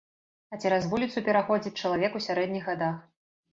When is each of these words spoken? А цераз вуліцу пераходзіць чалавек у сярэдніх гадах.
А 0.55 0.57
цераз 0.63 0.87
вуліцу 0.93 1.23
пераходзіць 1.27 1.73
чалавек 1.83 2.11
у 2.23 2.25
сярэдніх 2.29 2.69
гадах. 2.73 3.01